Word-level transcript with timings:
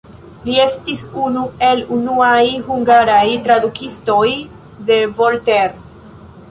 Li 0.45 0.53
estis 0.61 1.03
unu 1.25 1.43
el 1.67 1.83
unuaj 1.97 2.41
hungaraj 2.71 3.23
tradukistoj 3.49 4.27
de 4.91 5.03
Voltaire. 5.21 6.13